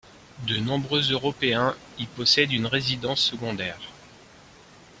De 0.47 0.57
nombreux 0.57 1.11
Européens 1.11 1.75
y 1.99 2.07
possèdent 2.07 2.53
une 2.53 2.65
résidence 2.65 3.21
secondaire. 3.21 3.77